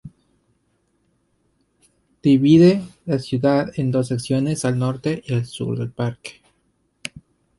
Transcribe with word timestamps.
Divide 2.23 2.81
la 3.05 3.19
ciudad 3.19 3.71
en 3.75 3.91
dos 3.91 4.07
secciones, 4.07 4.65
al 4.65 4.79
norte 4.79 5.21
y 5.27 5.35
al 5.35 5.45
sur 5.45 5.77
del 5.77 5.91
parque. 5.91 6.41